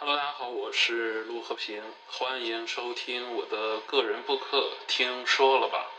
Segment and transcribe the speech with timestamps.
[0.00, 4.70] Hello，大家好，我是陆和平，欢迎收听我的个人播客。
[4.86, 5.90] 听说了吧？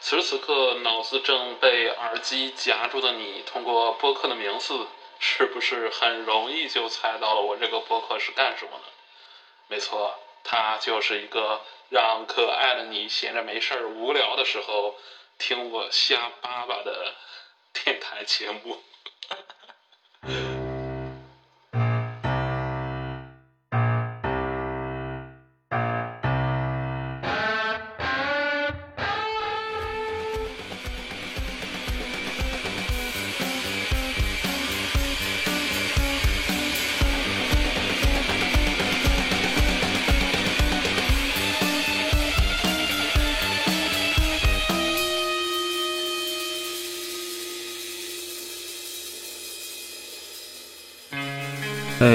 [0.00, 4.86] 此时此刻，脑子正被耳机夹住的你，通过播客的名字，
[5.18, 8.84] 是不是很容易就猜到了我这个播客是干什么的？
[9.68, 14.96] 没错，它就是一个让可爱的你闲着没事儿、无聊的时候
[15.36, 17.14] 听我瞎叭叭的
[17.74, 18.82] 电台节目。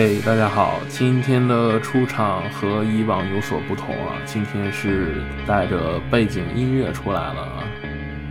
[0.09, 7.63] 嘿，大家好，今天的出场和以往有所不同啊，今天是带着背景音乐出来了啊，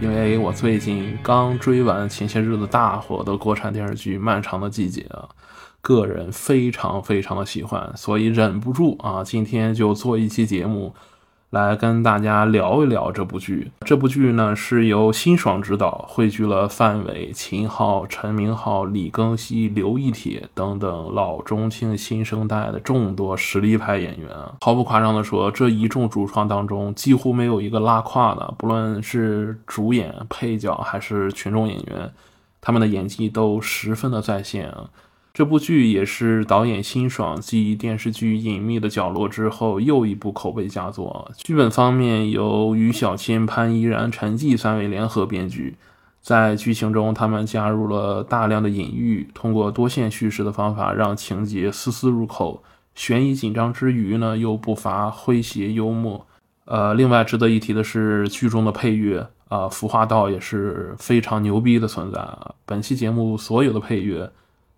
[0.00, 5.28] 因为我最近刚追完前些日子大火的国产电视剧《漫长的季节》啊，
[5.82, 10.94] 个人非常非常的喜欢，所以忍不住啊，今天就做一期节目。
[11.50, 13.70] 来跟大家聊一聊这部剧。
[13.82, 24.28] 这部剧呢是由辛爽执导，汇聚了范伟、秦昊、陈明昊、李庚希、刘亦铁等等老中青新生代的众多实力派演员。
[24.60, 32.10] 毫不夸张的说，这一众主创当中几乎没有一个拉胯的，不论是主演、配角还是群众演员，
[32.60, 34.90] 他们的演技都十分的在线啊。
[35.36, 41.30] 这部剧也是导演辛爽继电视剧《隐秘的角落》之后又一部口碑佳作。
[41.36, 45.76] 剧本方面由于小谦、潘依然、陈继三位联合编剧，
[46.22, 52.62] 在剧情中他们加入了大量的隐喻，通过多线叙事的方法让情节丝丝入口，
[52.94, 56.26] 悬疑紧张之余呢又不乏诙谐幽默。
[56.64, 62.26] 呃，另外值得一提的是剧中的配乐啊，服化道也是非常牛逼的存在。
[62.64, 64.32] 本期节目所有的配乐。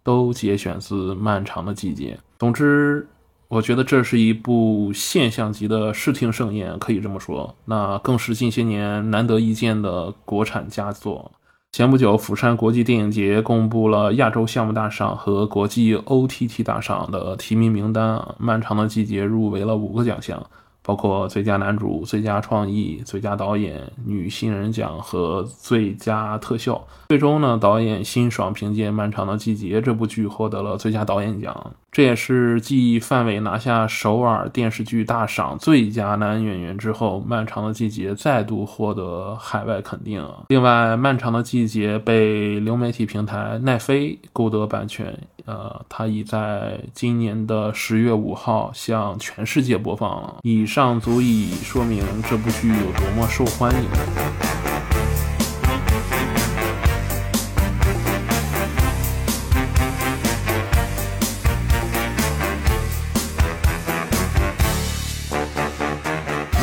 [0.09, 2.15] 都节选自《漫长的季节》。
[2.39, 3.07] 总之，
[3.49, 7.55] 我觉得这是一部现象级的视听盛宴，可以这么说。
[7.67, 11.31] 那更是近些年难得一见的国产佳作。
[11.73, 20.43] 前不久，釜山国际电影节公布了亚洲项目大赏和国际 OTT 大赏的提名名单，《漫长的季节》入围了五个奖项。
[20.89, 26.83] 包括最佳男主、最佳创意、最佳导演、女新人奖和最佳特效。
[27.11, 31.75] 最终呢，导演辛爽凭借《漫长的季节》这部剧获得了最佳导演奖。
[31.99, 40.25] 这也是继范伟拿下首尔电视剧大赏最佳男演员之后，《漫长的季节》再度获得海外肯定。
[40.47, 45.13] 另外，《漫长的季节》被流媒体平台奈飞购得版权。
[45.45, 50.37] 呃，它已在今年的十月五号向全世界播放了。
[50.45, 54.68] 以上足以说明这部剧有多么受欢迎。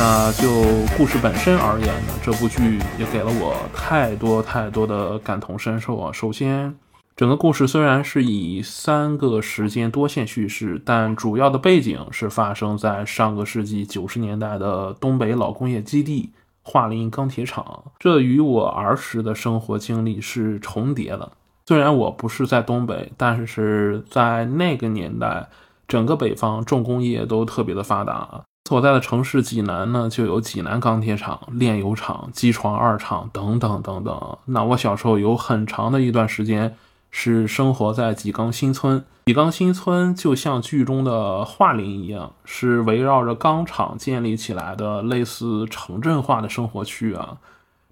[0.07, 0.61] 那就
[0.95, 6.11] 故事本身而言呢，这部剧也给了我太多太多的感同身受啊。
[6.13, 6.75] 首先。
[7.15, 16.29] 整个故事虽然是以三个时间多线叙事，但主要的背景是发生在上个世纪九十年代的东北老工业基地
[16.61, 17.85] 桦林钢铁厂。
[17.97, 21.31] 这与我儿时的生活经历是重叠的。
[21.65, 25.47] 虽然我不是在东北，但是在那个年代，
[25.87, 28.43] 整个北方重工业都特别的发达。
[28.67, 34.37] 所在的城市济南呢，就有济南钢铁厂、炼油厂、机床二厂等等等等。
[34.45, 36.75] 那我小时候有很长的一段时间。
[37.17, 47.37] 是生活在济钢新村，济钢新村就像剧中的桦林一样，是围绕着钢厂建立起来的类似城镇化的生活区啊。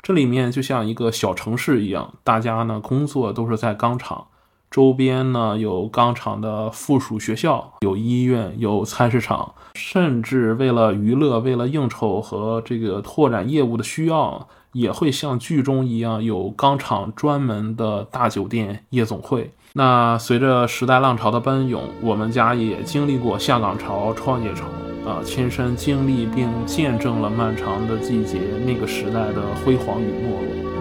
[0.02, 4.28] 这里面就像一个小城市一样，大家呢工作都是在钢厂
[4.74, 14.48] 周边呢，有钢厂的附属学校、有医院、有菜市场，甚至为了娱乐、为了应酬和这个拓展业务的需要。
[14.74, 19.52] 也会像剧中一样有钢厂专门的大酒店夜总会。
[19.74, 24.66] 那随着时代浪潮的奔涌，我们家也经历过下岗潮、创业潮
[25.08, 30.73] 啊，亲身经历并见证了漫长的季节那个时代的辉煌与没落。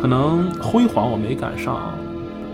[0.00, 1.92] 可能辉煌我没赶上，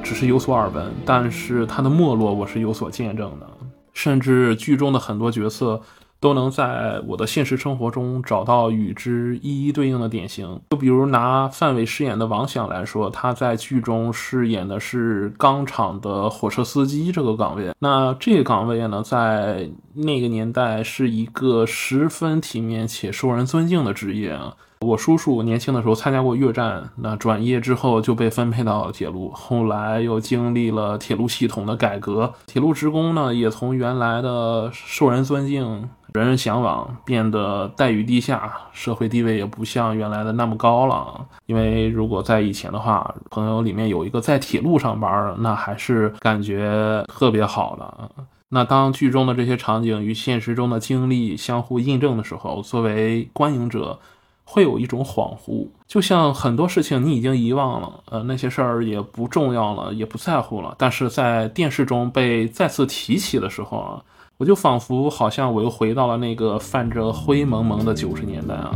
[0.03, 3.47] 只是有所耳闻，但是它的没落我是有所见证的，
[3.93, 5.81] 甚至剧中的很多角色。
[6.19, 10.59] 都能在我的现实生活中找到与之一一对应的典型。
[10.71, 17.71] 就比如拿范伟饰演的王响来说，他在剧中饰演的是钢厂的火车司机这个岗位。
[17.81, 24.57] 那这个岗位呢，在那个年代是一个十分体面且受人尊敬的职业啊。
[24.81, 41.27] 我叔叔年轻的时候参加过越战，那转业之后就被分配到铁路，后来又经历了铁路系统的改革，铁路职工呢也从原来的受人尊敬、人人向往，变得待遇低下，社会地位也不像原来的那么高了。
[41.47, 48.11] 因为如果在以前的话，朋友里面有一个在铁路上班，那还是感觉特别好的。
[48.51, 53.99] 那当剧中的这些场景与现实中的经历相互印证的时候，作为观影者。
[54.49, 60.75] 会有一种恍惚，就像很多事情你已经遗忘了，呃，那些事儿也不重要了，也不在乎了。
[60.79, 64.03] 但是在电视中被再次提起的时候啊，
[64.39, 68.71] 我就仿佛好像我又回到了那个泛着灰蒙蒙的九十年代啊。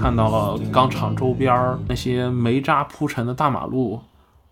[0.00, 3.98] 看到了钢厂周边那些煤渣铺成的大马路。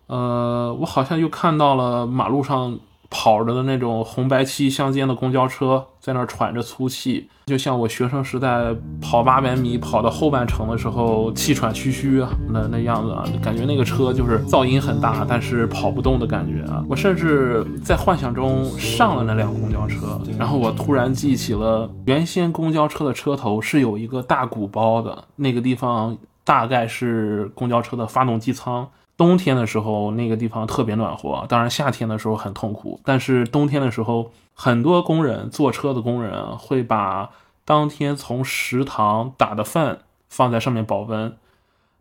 [0.06, 2.78] 呃，我好像又看到了马路上
[3.08, 16.82] 跑着的那种红白漆相间的公交车，在那儿喘着粗气，就像我学生时代跑八百米跑到后半程的时候气喘吁吁，那那样子啊，感觉那个车就是噪音很大，但是跑不动的感觉啊。
[16.88, 28.88] 我甚至在幻想中上了那辆公交车，然后我突然记起了原先公交车的车头是有一个大鼓包的，那个地方大概是公交车的发动机舱。
[29.22, 32.98] 冬天的时候，那个地方特别暖和，当然夏天的时候很痛苦。
[33.04, 37.30] 但是冬天的时候，很多工人坐车的工人会把
[37.64, 41.36] 当天从食堂打的饭放在上面保温。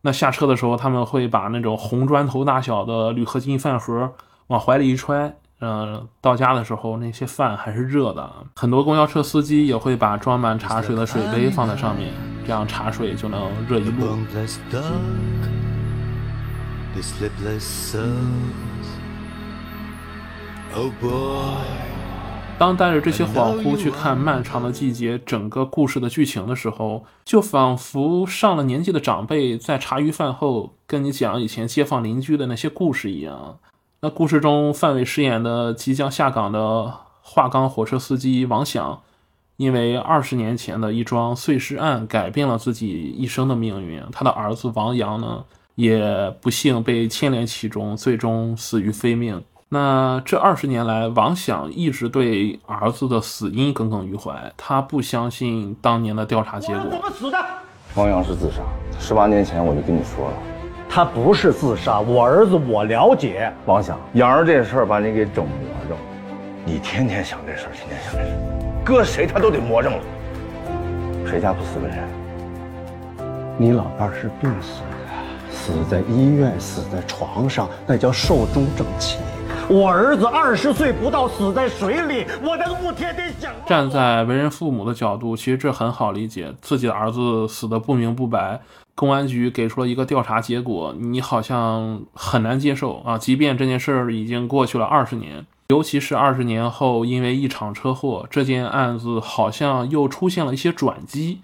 [0.01, 4.13] 那下车的时候，他们会把那种红砖头大小的铝合金饭盒
[4.47, 8.27] 往怀里一揣，嗯，到家的时候那些饭还是热的。
[8.55, 12.11] 很多公交车司机也会把装满茶水的水杯放在上面，
[12.47, 14.07] 这样茶水就能热一路。
[16.95, 18.07] This lipless soul
[22.57, 33.57] 当带着这些恍惚去看《漫长的季节》整个故事的剧情的时候，就仿佛上了年纪的长辈在茶余饭后跟你讲以前街坊邻居的那些故事一样。
[34.01, 39.01] 那故事中，范伟饰演的即将下岗的化钢火车司机王响，
[39.57, 44.01] 因为二十年前的一桩碎尸案改变了自己一生的命运。
[44.11, 45.43] 他的儿子王阳呢？
[45.81, 49.43] 也不幸被牵连其中，最终死于非命。
[49.69, 56.83] 那这二十年来，王想一直对儿子的死因耿耿于怀，他不相信当年的调查结果。
[56.83, 57.37] 怎么死的？
[57.95, 58.61] 王阳是自杀。
[58.99, 60.33] 十八年前我就跟你说了，
[60.87, 61.99] 他不是自杀。
[61.99, 63.51] 我儿子我了解。
[63.65, 65.55] 王想，养儿这事儿把你给整魔
[65.89, 65.97] 怔，
[66.63, 70.03] 你天天想这事儿，天天想这事儿，搁谁他都得魔怔了。
[71.25, 71.97] 谁家不死个人？
[73.57, 74.83] 你老伴是病死。
[75.61, 79.19] 死在医院，死在床上，那叫寿终正寝。
[79.69, 83.53] 我儿子二十岁不到，死在水里，我能不天天想？
[83.67, 86.51] 站在为人父母的角度，其实这很好理解。
[86.61, 88.59] 自己的儿子死的不明不白，
[88.95, 93.19] 公安局给出了一个调查结果，你好像很难接受啊。
[93.19, 101.41] 即便这件事儿已经过去了二十年，尤其是二十年后，因为一场车祸，这件案子好像又出现了一些转机，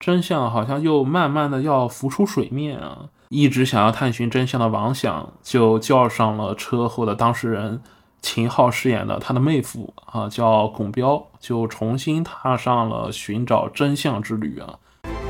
[0.00, 3.10] 真相好像又慢慢的要浮出水面啊。
[3.32, 7.80] 一直想要探寻真相的王想，就叫上了车祸的当事人
[8.20, 14.74] 秦昊饰演的他的妹夫啊，叫巩彪，就重新踏上了寻找真相之旅啊。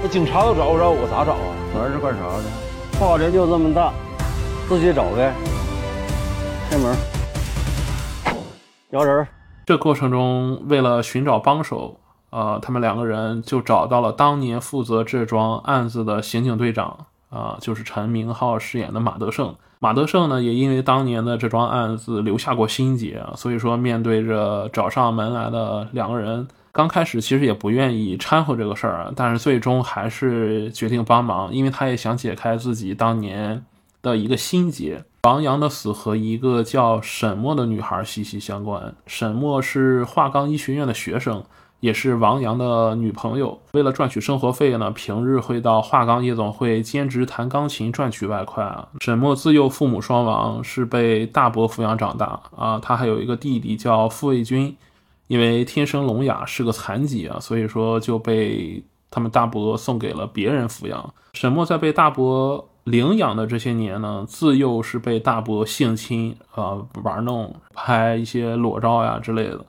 [0.02, 1.54] 那警察都找不着我，咋找啊？
[1.78, 2.50] 儿子干啥呢？
[2.99, 3.92] 画的就这么大，
[4.68, 5.32] 自己找呗。
[6.68, 6.97] 开门，
[8.90, 9.25] 摇人。
[9.64, 17.06] 这过程中，为了寻找帮手，呃，他们两个人就找到了当年负责这桩案子的刑警队长。
[17.32, 19.54] 啊，就是陈明昊饰演的马德胜。
[19.78, 33.64] 马德胜呢，也因为当年的这桩案子留下过心结，所以说面对着找上门来的两个人，刚开始其实也不愿意掺和这个事儿，但是最终还是决定帮忙，因为他也想解开自己当年
[34.02, 35.02] 的一个心结。
[35.24, 38.94] 王阳的死和一个叫沈墨的女孩息息相关。
[39.06, 41.42] 沈墨是华冈医学院的学生。
[41.82, 48.86] 也是王阳的女朋友，为了赚取生活费呢，平日会到华钢夜总会兼职弹钢琴赚取外快啊。
[49.00, 52.78] 沈墨自幼父母双亡，是被大伯抚养长大啊。
[52.80, 54.76] 他还有一个弟弟叫傅卫军，
[55.26, 61.12] 因为天生聋哑是个残疾啊，所以说就被他们大伯送给了别人抚养。
[61.32, 69.64] 沈墨在被大伯领养的这些年呢，自幼是被大伯性侵啊、玩弄、拍一些裸照呀之类的。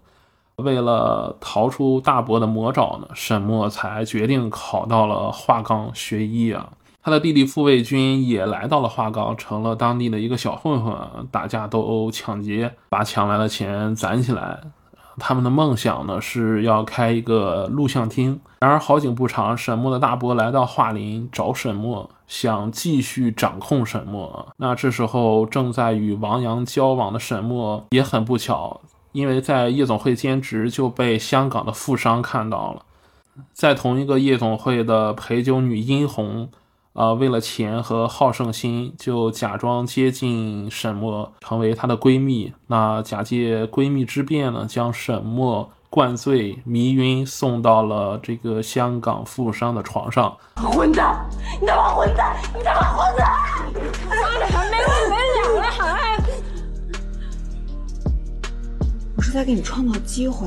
[0.57, 6.69] 为了逃出大伯的魔爪呢，沈墨才决定考到了华冈学医啊。
[7.01, 10.95] 他的弟弟傅卫军也来到了华冈，成了当地的一个小混混，
[11.29, 14.62] 打架斗殴、抢劫，把抢来的钱攒起来。
[15.19, 18.39] 他们的梦想呢是要开一个录像厅。
[18.62, 24.48] 然而好景不长，沈墨的大伯来到桦林找沈墨，想继续掌控沈墨。
[24.57, 28.79] 那这时候正在与王阳交往的沈墨也很不巧，
[29.13, 32.84] 因为在夜总会兼职就被香港的富商看到了。
[33.53, 36.50] 在同一个夜总会的陪酒女殷红。
[36.93, 42.53] 啊，为了钱和好胜心，就假装接近沈墨，成为她的闺蜜。
[42.67, 50.38] 那假借闺蜜之便呢，将沈墨灌醉、迷晕，送到了这个香港富商的床上。
[50.58, 51.25] 混蛋！
[51.60, 52.38] 你他妈混蛋！
[52.55, 53.27] 你他妈混蛋！
[54.08, 56.23] 妈的，还没完没了了还！
[59.34, 60.46] 在给你创造机会，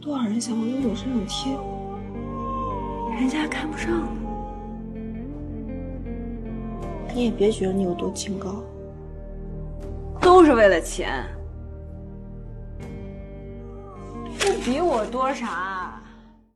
[0.00, 1.56] 多少人想往你我身上贴，
[3.16, 4.08] 人家还看不上呢。
[7.14, 8.56] 你也别觉得你有多清高，
[10.20, 11.24] 都是为了钱，
[14.40, 16.02] 不比我多啥。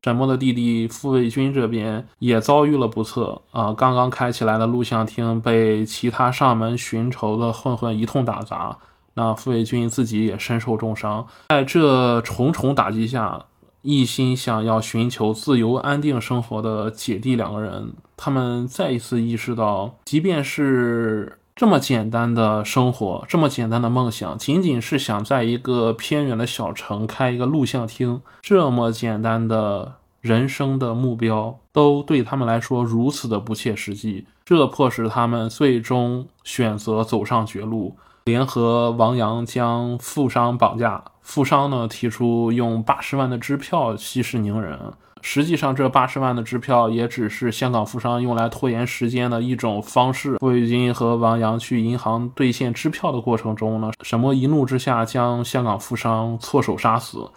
[0.03, 3.73] 沈墨的弟弟傅卫军这边也遭遇了不测啊！
[3.73, 8.77] 刚刚开起来的录像厅被其他上门寻仇的混混一通打砸，
[9.19, 11.27] 那傅卫军自己也身受重伤。
[11.49, 13.47] 在这重重打击下，
[13.83, 37.97] 一心想要寻求自由安定生活的姐弟两个人，他们再一次意识到，即便是这么简单的生活，这么简单的梦想，仅仅是想在一个偏远的小城开一个录像厅，这么简单的人生的目标，都对他们来说如此的不切实际，这迫使他们最终选择走上绝路。
[38.29, 44.79] 联合王阳将富商绑架，富商呢提出用八十万的支票息事宁人。
[45.23, 50.37] 实际上，这八十万的支票也只是香港富商用来拖延时间的一种方式。
[50.37, 57.31] 霍雨金和王阳去银行兑现支票的过程中呢，沈墨一怒之下将香港富商错手杀死。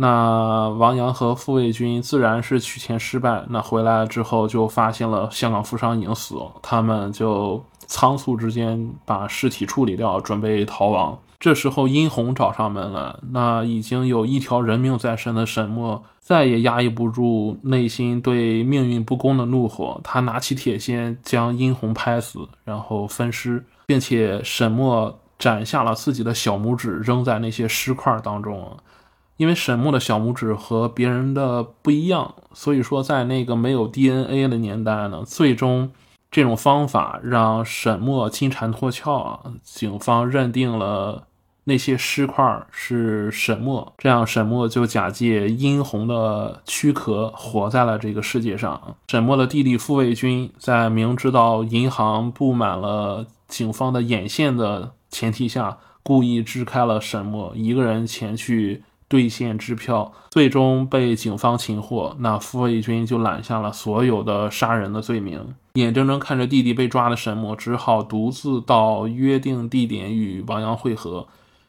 [0.00, 3.44] 那王阳和傅卫军自然是取钱失败。
[3.48, 7.62] 那回来之后就发现了香港富商已经死了，他们就。
[7.92, 11.18] 仓促之间把尸体处理掉，准备逃亡。
[11.40, 28.76] 这时候殷红找上门了，那已经有一条人命在身的沈墨再也压抑不住内心对命运不公的怒火，他拿起铁锨将殷红拍死，然后分尸，并且沈墨斩下了自己的小拇指扔在那些尸块当中。
[29.40, 35.90] 因为沈墨的小拇指和别人的不一样，所以说在那个没有 DNA 的年代呢，最终。
[36.30, 39.40] 这种方法让沈墨金蝉脱壳啊！
[39.64, 41.24] 警方认定了
[41.64, 48.94] 那些尸块是沈墨，这样沈墨就假借殷红的躯壳活在了这个世界上。
[49.08, 58.84] 沈墨的弟弟傅卫军在明知道银行布满了警方的眼线的前提下，故意支开了沈墨，一个人前去。
[59.10, 62.14] 兑现支票，最终被警方擒获。
[62.20, 65.56] 那傅卫军就揽下了所有的杀人的罪名。
[65.74, 71.26] 眼睁睁看着弟弟被抓的沈墨，只好独自到约定地点与王阳会合。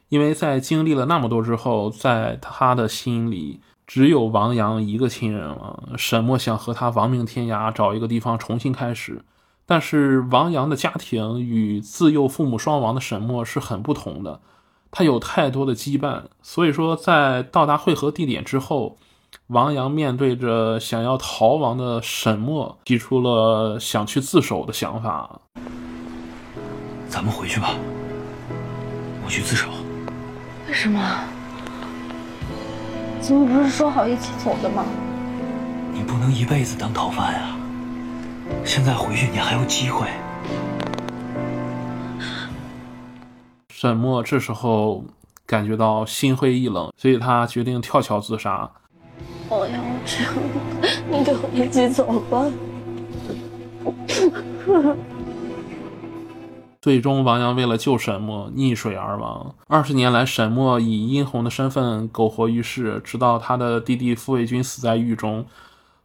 [0.09, 5.81] 因为在经历了那么多之后，在他的心里只有王阳一个亲人了。
[5.97, 9.23] 沈墨想和他亡命天涯，找一个地方重新开始。
[9.65, 14.41] 但是王阳的家庭与自幼父母双亡的沈墨是很不同的。
[14.91, 18.97] 他有太多的羁绊，所以说在到达汇合地点之后，
[19.47, 25.39] 王阳面对着想要逃亡的沈墨，提出了想去自首的想法。
[27.07, 27.73] 咱们回去吧，
[29.25, 29.69] 我去自首。
[30.67, 30.99] 为什么？
[33.21, 34.83] 咱们不是说好一起走的吗？
[35.93, 37.57] 你不能一辈子当逃犯啊！
[38.65, 40.07] 现在回去你还有机会。
[43.81, 45.03] 沈墨这时候
[45.43, 48.69] 感觉到心灰意冷，所以他决定跳桥自杀。
[49.49, 50.23] 王阳志，
[51.09, 52.45] 你跟我一起走吧。
[56.79, 59.55] 最终，王阳为了救沈墨溺水而亡。
[59.65, 65.43] 二十年来，沈墨以殷红的身份苟活于世，直到他的弟弟傅卫军死在狱中。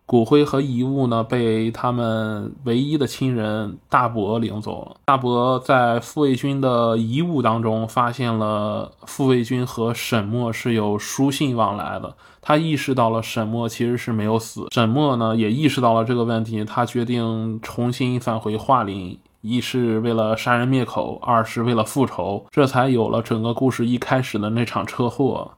[0.06, 4.96] 骨灰和遗物呢，被他们唯一的亲人大伯领走了。
[5.04, 12.14] 大伯在傅卫军的遗物当中发现了傅卫军和沈墨是有书信往来的。
[12.40, 14.68] 他意识到了沈墨其实是没有死。
[14.70, 25.50] 沈墨呢也意识到了这个问题，他决定重新返回桦林，一是为了杀人灭口，二是为了复仇，这才有了整个故事一开始的那场车祸。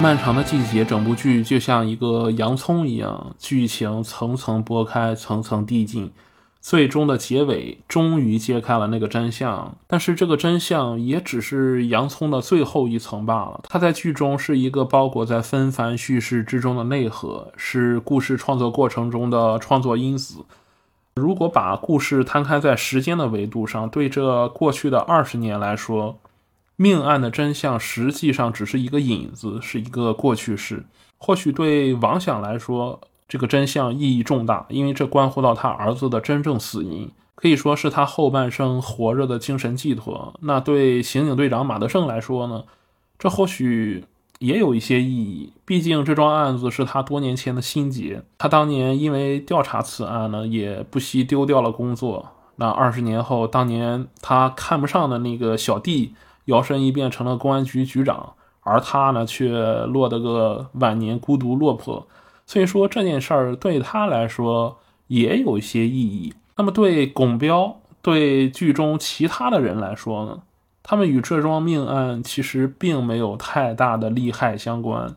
[0.00, 6.12] 漫长的季节，整部剧就像一个洋葱一样，剧情层层剥开，层层递进，
[6.60, 9.74] 最终的结尾终于揭开了那个真相。
[9.88, 13.62] 但是这个真相也只是洋葱的最后一层罢了。
[13.68, 20.44] 它在剧中是一个包裹在纷繁叙事之中的内核，是故事创作过程中的创作因子。
[21.16, 26.16] 如果把故事摊开在时间的维度上，对这过去的二十年来说，
[26.80, 30.86] 命案的真相实际上只是一个影子，是一个过去式。
[31.18, 40.32] 或许对王想来说，这个真相意义重大，因为这关乎到他儿子的真正死因，可以说是他后半生活着的精神寄托。
[40.42, 42.62] 那对刑警队长马德胜来说呢？
[43.18, 44.04] 这或许
[44.38, 48.22] 也有一些意义，毕竟这桩案子是他多年前的心结。
[48.38, 52.28] 他当年因为调查此案呢，也不惜丢掉了工作。
[52.54, 56.14] 那二十年后，当年他看不上的那个小弟。
[56.48, 59.50] 摇身一变成了公安局局长，而他呢却
[59.84, 62.06] 落得个晚年孤独落魄。
[62.46, 66.32] 所以说这件事儿对他来说也有一些意义。
[66.56, 70.42] 那么对巩彪、对剧中其他的人来说呢？
[70.82, 75.14] 他们与这桩命案其实并没有太大的利害相关，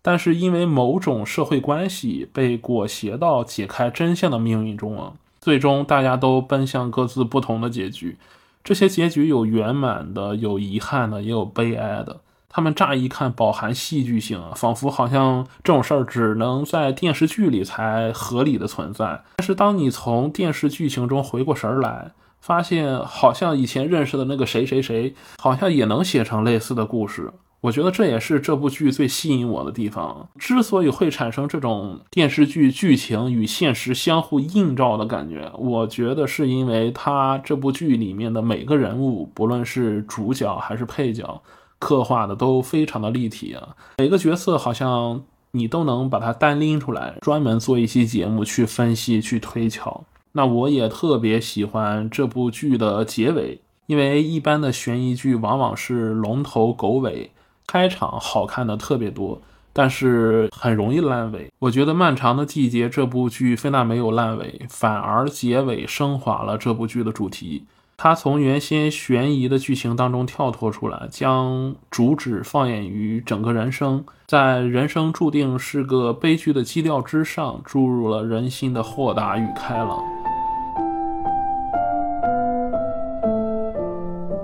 [0.00, 8.16] 但是因为某种社会关系被裹挟到解开真相的命运中啊，最终大家都奔向各自不同的结局。
[8.62, 12.20] 这些结局有圆满的，有遗憾的，也有悲哀的。
[12.48, 19.22] 他们乍一看饱含戏剧性，仿佛好像这种事儿只能在电视剧里才合理的存在。
[19.36, 27.32] 但是当你从电视剧情中回过神儿来，发现好像以前认识的那个谁谁谁，好像也能写成类似的故事。
[27.62, 30.28] 我觉得这也是这部剧最吸引我的地方。
[30.38, 41.42] 之所以会产生这种电视剧剧情与现实相互映照的感觉，我觉得是因为它这部剧里面的每个人物，不论是主角还是配角，
[41.78, 43.76] 刻画的都非常的立体啊。
[43.98, 50.04] 每个角色好像你都能把它单拎出来，专门做一期节目去分析、去推敲。
[50.32, 57.30] 那我也特别喜欢这部剧的结尾，因为一般的悬疑剧往往是龙头狗尾。
[57.70, 59.40] 开场好看的特别多，
[59.72, 61.48] 但是很容易烂尾。
[61.60, 67.62] 我觉得《漫长的季节》这部剧非但没有烂尾，反而结尾升华了这部剧的主题。
[67.96, 80.19] 它从原先悬疑的剧情当中跳脱出来，将主旨放眼于整个人生，在人生注定是个悲剧的基调之上，注入了人心的豁达与开朗。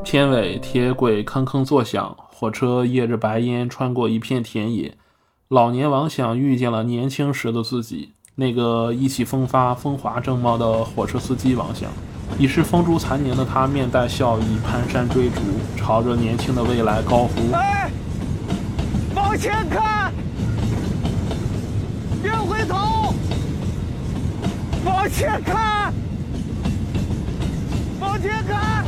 [0.07, 2.17] 片尾铁轨吭吭作响。
[2.33, 4.97] 火车曳着白烟穿过一片田野，
[5.49, 11.91] 老年王想遇见了年轻时的自己，那个意气风发、风华正茂的火车司机王想。
[12.39, 15.41] 已是风烛残年的他，面带笑意，蹒跚追逐，
[15.77, 17.91] 朝着年轻的未来高呼：“哎，
[19.13, 20.13] 往前看，
[22.23, 23.13] 别回头！
[24.85, 25.93] 往前看，
[27.99, 28.85] 往前看，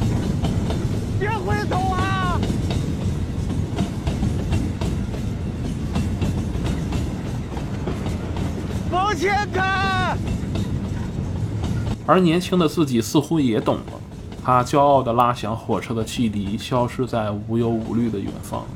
[1.48, 2.38] 会走啊！”
[8.92, 10.16] 往前开，
[12.06, 13.92] 而年轻的自己似乎也懂了，
[14.44, 18.66] 他骄傲地拉响火车的汽笛，消失在无忧无虑的远方。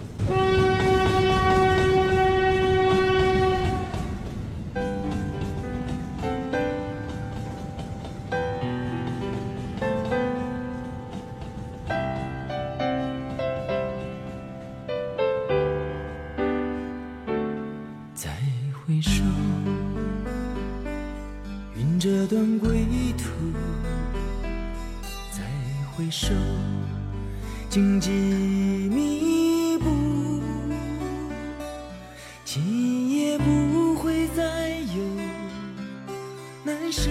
[36.64, 37.10] 难舍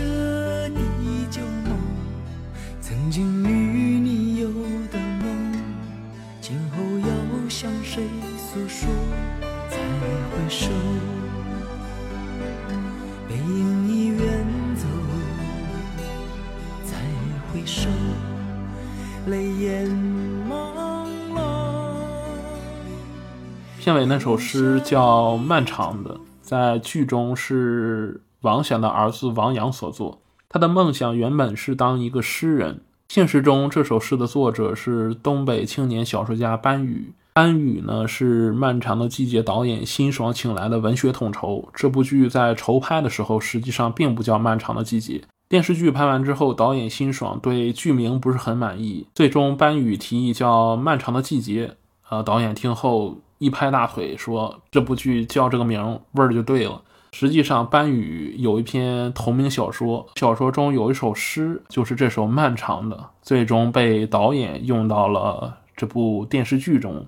[0.69, 1.77] 你旧梦
[2.79, 4.47] 曾经与你有
[4.89, 5.53] 的梦
[6.39, 8.01] 今后要向谁
[8.37, 8.87] 诉说
[9.69, 9.77] 再
[10.31, 10.69] 回首
[13.27, 14.45] 背影已远
[14.77, 14.87] 走
[16.85, 16.95] 再
[17.51, 17.89] 回首
[19.27, 19.85] 泪眼
[20.49, 21.07] 朦胧
[23.81, 30.21] 片尾那首诗叫漫长的在剧中是王响的儿子王阳所作。
[30.49, 32.81] 他的梦想原本是当一个诗人。
[33.07, 37.13] 现实中，这首诗的作者是东北青年小说家班宇。
[37.33, 41.69] 班宇呢是《漫长的季节》导演辛爽请来的文学统筹。
[41.73, 45.13] 这部剧在筹拍的时候，实际上并不叫《漫长的季节》。
[45.47, 51.67] 电视剧拍完之后，导演辛爽对剧名不是很满意，最终班宇提议叫《漫长的季节》。
[52.09, 56.81] 呃，导演听后一拍大腿说：“这部剧叫这个名味儿就对了。”
[57.17, 67.05] 实际上，班宇有一篇同名小说，小说中有一首诗，就是这首《漫长的》，最终被导演用到了这部电视剧中。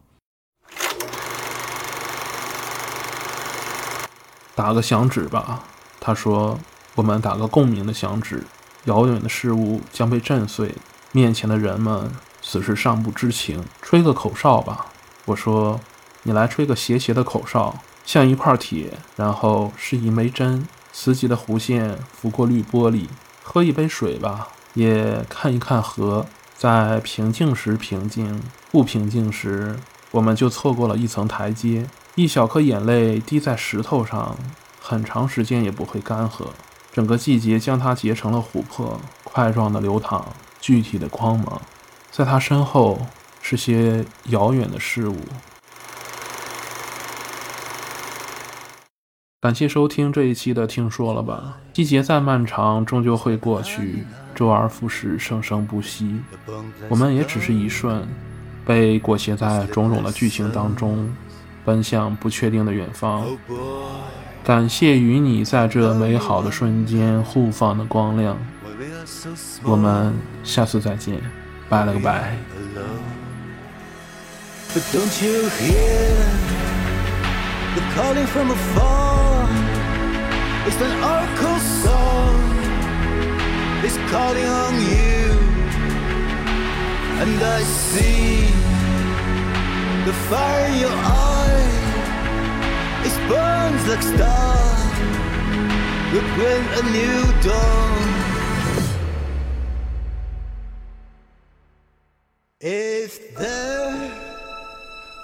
[4.55, 5.63] 打个响指吧，
[5.99, 6.57] 他说。
[6.95, 8.43] 我们打个共鸣的响指，
[8.83, 10.75] 遥远的事物将被震碎，
[11.11, 12.07] 面前的人们
[12.39, 13.65] 此时尚不知情。
[13.81, 14.85] 吹个口哨吧，
[15.25, 15.79] 我说，
[16.21, 23.07] 你来吹个斜斜的口哨，像一块铁，然后是一枚针，磁极的弧线拂过绿玻璃。
[23.41, 26.25] 喝一杯水吧，也看一看河，
[26.57, 29.77] 在平静时平静，不平静时，
[30.11, 31.87] 我们就错过了一层台阶。
[32.15, 34.37] 一小颗眼泪滴在石头上，
[34.79, 36.45] 很长时间也不会干涸。
[36.91, 40.25] 整个季节将它结成了琥珀，块状的流淌，
[40.61, 41.61] 具体的光芒，
[42.11, 42.99] 在它身后
[43.41, 45.17] 是些遥远的事物。
[49.43, 51.57] 感谢收听这一期的《听说了吧》。
[51.75, 56.17] 季节再漫长，终究会过去，周而复始，生生不息。
[56.87, 58.07] 我们也只是一瞬，
[58.65, 61.13] 被裹挟在种种的剧情当中，
[61.65, 63.25] 奔向不确定的远方。
[64.45, 68.37] 感谢与你在这美好的瞬间互放的光亮，
[69.61, 70.13] 我们
[70.45, 71.19] 下次再见，
[71.67, 72.37] 拜了个拜。
[80.65, 82.39] It's an oracle song.
[83.83, 85.37] It's calling on you.
[87.21, 88.45] And I see
[90.05, 91.73] the fire in your eyes.
[93.07, 94.83] It burns like stars.
[96.13, 98.07] Look when a new dawn.
[102.61, 104.11] If there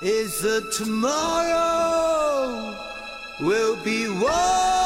[0.02, 2.76] is a tomorrow,
[3.40, 4.79] we'll be one.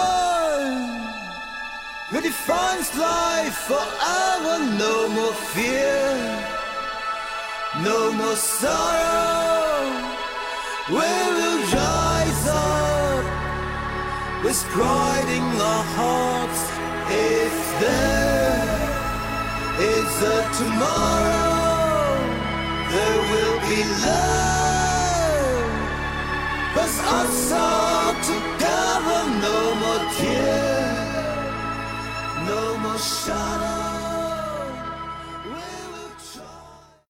[2.14, 6.46] Who defines life forever No more fear
[7.82, 9.90] No more sorrow.
[10.90, 13.26] We will rise up
[14.44, 16.62] with pride in our hearts
[17.10, 18.68] if there
[19.96, 22.14] is a tomorrow
[22.94, 25.72] there will be love.
[26.76, 30.93] But us all together no more tears
[32.54, 34.03] no more shadows